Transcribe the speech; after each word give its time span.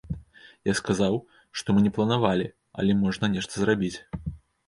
Я 0.69 0.73
сказаў, 0.79 1.17
што 1.61 1.67
мы 1.75 1.83
не 1.87 1.91
планавалі, 1.97 2.47
але 2.79 2.91
можна 3.03 3.25
нешта 3.35 3.53
зрабіць. 3.65 3.99